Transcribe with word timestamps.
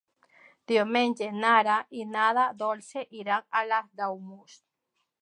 Diumenge 0.71 1.27
na 1.35 1.43
Lara 1.67 1.77
i 1.99 2.07
na 2.15 2.31
Dolça 2.65 3.07
iran 3.23 3.49
a 3.63 3.67
Daimús. 4.03 4.61